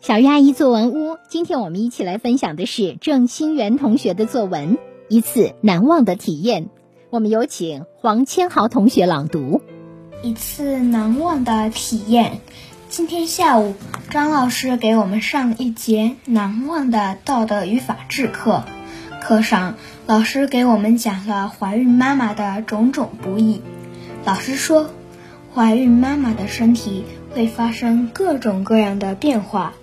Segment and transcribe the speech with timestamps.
[0.00, 4.76] 小鱼阿姨作文屋，今天我们一起来分享的是郑新元同学的作文
[5.08, 6.64] 《一次难忘的体验》。
[7.10, 9.60] 我们有请黄千豪同学朗读
[10.22, 12.30] 《一次难忘的体验》。
[12.88, 13.74] 今天下午，
[14.08, 18.62] 张老师给我们上一节难忘的道德与法治课。
[19.20, 19.74] 课上，
[20.06, 23.60] 老师给我们讲了怀孕妈妈的种种不易。
[24.24, 24.86] 老师说，
[25.52, 27.04] 怀孕妈妈的身体
[27.34, 29.74] 会发生各种各样的变化。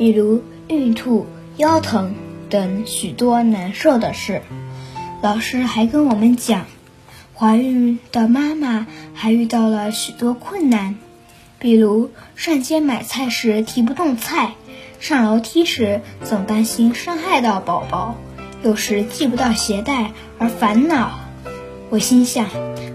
[0.00, 1.26] 比如孕吐、
[1.58, 2.14] 腰疼
[2.48, 4.40] 等许多难受的事，
[5.20, 6.64] 老师还跟我们讲，
[7.34, 10.94] 怀孕的妈妈还遇到了许多困难，
[11.58, 14.54] 比如上街买菜时提不动菜，
[15.00, 18.14] 上楼梯时总担心伤害到宝宝，
[18.62, 21.20] 有时系不到鞋带而烦恼。
[21.90, 22.46] 我心想，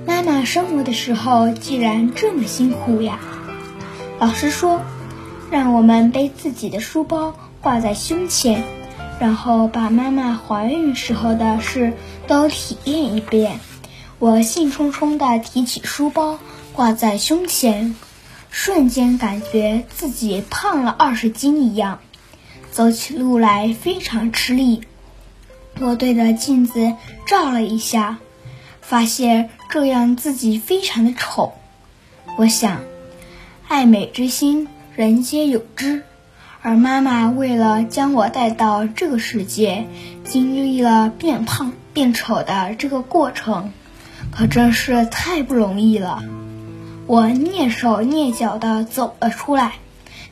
[0.08, 3.20] 妈妈生活的时候既然这么辛苦呀。
[4.20, 4.81] 老师说。
[5.55, 8.66] 让我们背自己的书包挂在胸前，
[9.22, 11.94] 然后把妈妈怀孕时候的事
[12.28, 13.61] 都体验一遍。
[14.20, 16.39] 我兴冲冲地提起书包
[16.73, 17.95] 挂在胸前，
[18.52, 22.00] 瞬间感觉自己胖了二十斤一样，
[22.70, 24.81] 走起路来非常吃力。
[25.80, 26.95] 我对着镜子
[27.26, 28.17] 照了一下，
[28.81, 31.53] 发现这样自己非常的丑。
[32.36, 32.81] 我想，
[33.70, 34.67] 爱美之心。
[34.96, 36.04] 人皆有之，
[36.62, 39.88] 而妈妈为了将我带到这个世界，
[40.24, 43.73] 经历了变胖变丑的这个过程，
[44.32, 46.23] 可真是太不容易了。
[47.08, 49.73] 我蹑手蹑脚地走了出来，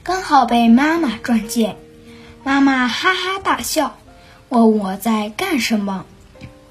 [0.02, 1.76] 刚好被妈妈撞见。
[2.46, 3.98] 妈妈哈哈大笑，
[4.48, 6.06] 问我在干什么。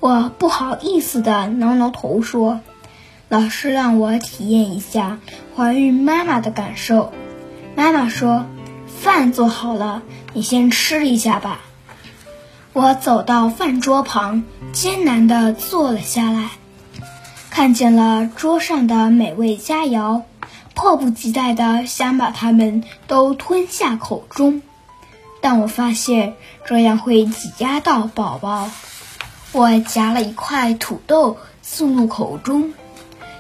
[0.01, 2.63] 我不好意思地挠挠头说
[3.29, 5.19] ：“老师让我体验一下
[5.55, 7.13] 怀孕妈妈的感受。”
[7.83, 8.47] 妈妈说
[8.87, 10.03] ：“饭做好了，
[10.35, 11.63] 你先吃一下吧。”
[12.73, 16.51] 我走到饭桌旁，艰难地坐了下来，
[17.51, 20.23] 看见了桌上的美味佳肴，
[20.75, 24.63] 迫不及待地想把它们都吞下口中，
[25.41, 26.35] 但我发现
[26.65, 28.71] 这样会挤压到宝宝。
[29.51, 32.75] 我夹了一块土豆送入口中，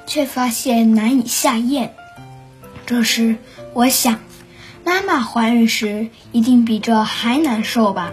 [0.04, 1.94] 却发现难以下咽。
[2.84, 3.36] 这时，
[3.72, 4.18] 我想，
[4.84, 8.12] 妈妈怀孕时一定比这还难受吧？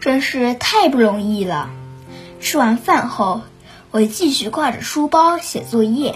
[0.00, 1.70] 真是太不容易了。
[2.40, 3.42] 吃完饭后，
[3.90, 6.14] 我继续挂着书包写作业。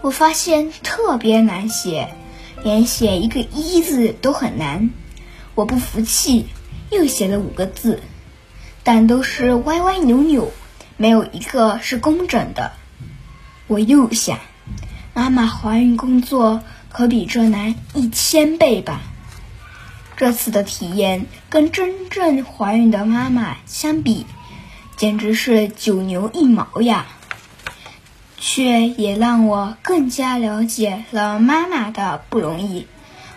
[0.00, 2.14] 我发现特别难写，
[2.62, 4.90] 连写一个“一”字都很难。
[5.54, 6.46] 我不服气，
[6.90, 8.02] 又写了五个字，
[8.82, 10.52] 但都是歪歪扭扭，
[10.96, 12.72] 没有一个是工整的。
[13.66, 14.38] 我又想，
[15.12, 16.62] 妈妈怀孕工作。
[16.94, 19.00] 可比这难一千倍吧！
[20.16, 24.26] 这次的体验跟真正怀孕的妈妈相比，
[24.96, 27.06] 简直是九牛一毛呀！
[28.38, 32.86] 却也让我更加了解了妈妈的不容易。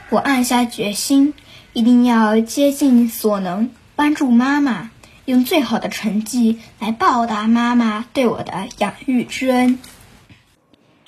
[0.09, 1.34] 我暗下决心，
[1.74, 4.91] 一定要竭尽所能帮助妈妈，
[5.25, 9.79] 用最好的成绩来报答妈妈对我的养育之恩。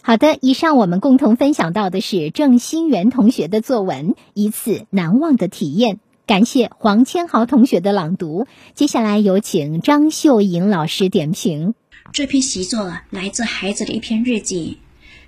[0.10, 8.48] 好的，以上我们共同分享到的是郑新元同学的作文《一次难忘的体验》，感谢黄千豪同学的朗读。
[8.74, 11.76] 接下来有请张秀颖老师点评。
[12.12, 14.80] 这篇习作来自孩子的一篇日记。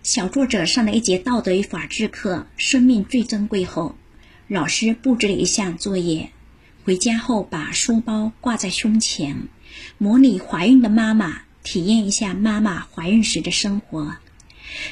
[0.02, 3.94] 小作者上了一节道德与法治课，生命最珍贵后，
[4.48, 6.32] 老师布置了一项作业：
[6.86, 9.48] 回家后把书包挂在胸前，
[10.00, 14.16] 模拟怀孕的妈妈，体验一下妈妈怀孕时的生活。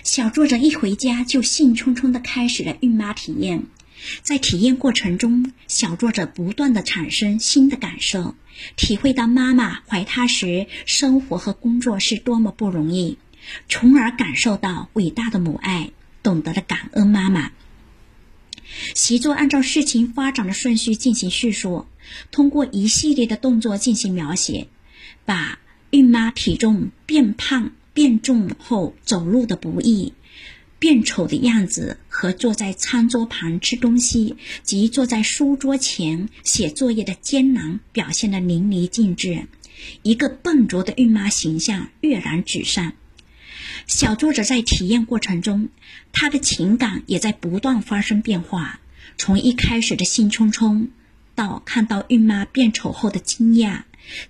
[0.03, 3.63] 小作者一回家就兴冲冲地开始了孕妈体验，
[4.21, 8.35] 在体验过程中，小作者不断地产生新的感受，
[8.75, 13.17] 体会到妈妈怀他时生活和工作是多么不容易，
[13.67, 15.91] 从而感受到伟大的母爱，
[16.23, 17.51] 懂得了感恩妈妈。
[18.93, 21.87] 习作按照事情发展的顺序进行叙述，
[22.31, 24.67] 通过一系列的动作进行描写，
[25.25, 25.57] 把
[25.89, 27.71] 孕妈体重变胖。
[27.99, 30.13] 变重后走路的不易，
[30.79, 39.47] 变丑的样子和坐在餐桌旁吃东西及坐在书桌前写作业的艰难表现得淋漓尽致，
[40.01, 42.93] 一个笨拙的孕妈形象跃然纸上。
[43.85, 45.67] 小作者在体验过程中，
[46.13, 48.79] 他的情感也在不断发生变化，
[49.17, 50.87] 从一开始的兴冲冲，
[51.35, 53.81] 到看到孕妈变丑后的惊讶。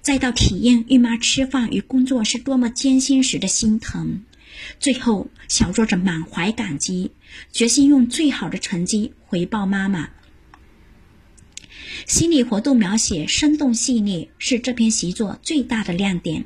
[0.02, 4.24] 再到体验孕妈吃饭与工作是多么艰辛时的心疼，
[4.80, 7.12] 最后小作者满怀感激，
[7.52, 10.10] 决心用最好的成绩回报妈妈。
[12.06, 16.46] 心理活动描写生动细腻，是这篇习作最大的亮点。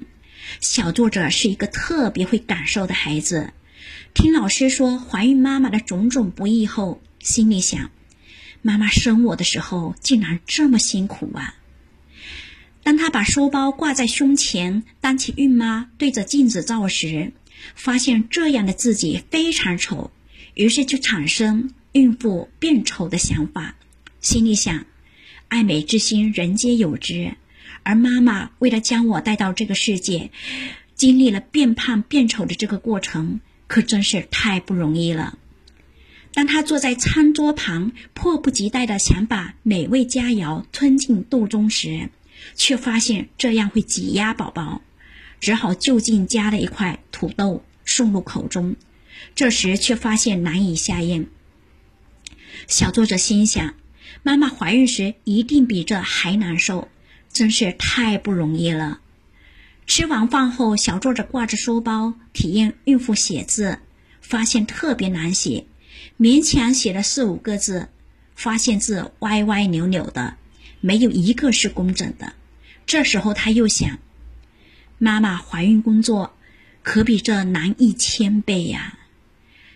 [0.59, 3.53] 小作者是一个特别会感受的孩子，
[4.13, 7.91] 听老师说怀孕妈妈的种种不易后，心里想：
[8.61, 11.55] 妈妈生我的时候竟然这么辛苦啊！
[13.13, 17.31] 把书包挂在胸前，当起孕妈对着镜子照时，
[17.75, 20.09] 发现这样的自己非常丑，
[20.55, 23.75] 于是就产生孕妇变丑的想法，
[24.19, 24.87] 心里想：
[25.47, 27.35] 爱美之心，人皆有之。
[27.83, 30.31] 而妈妈为了将我带到这个世界，
[30.95, 35.37] 经历了变胖变丑的这个过程，可真是太不容易了。
[36.33, 42.09] 当她坐在餐桌旁，迫不及待的想把美味佳肴吞进肚中时，
[42.55, 44.81] 却发现这样会挤压宝宝，
[45.39, 48.75] 只好就近夹了一块土豆送入口中。
[49.35, 51.27] 这时却发现难以下咽。
[52.67, 53.73] 小作者心想：
[54.21, 56.89] 妈妈怀孕时一定比这还难受。
[57.31, 58.99] 真是太不容易了。
[59.87, 63.79] 吃完饭后，小作者挂着书包体验孕妇写字，
[64.21, 65.65] 发现特别难写，
[66.19, 67.89] 勉强写了四五个字，
[68.35, 70.37] 发现字歪歪扭扭的，
[70.85, 72.33] 没有一个是工整的。
[72.85, 73.99] 这时候他又想，
[74.97, 76.33] 妈妈怀孕工作
[76.81, 78.99] 可比这难一千倍呀。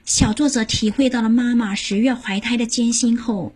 [0.04, 3.56] 小作者体会到了妈妈十月怀胎的艰辛后，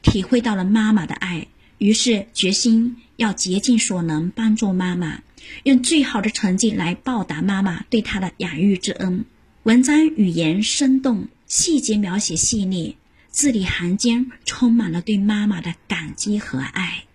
[0.00, 1.48] 体会到了妈妈的爱。
[1.76, 5.22] 于是决心要竭尽所能帮助妈妈，
[5.64, 9.26] 用最好的成绩来报答妈妈对她的养育之恩。
[9.64, 12.96] 文章语言生动，细节描写细腻，
[13.30, 17.07] 字里行间充满了对妈妈的感激和爱。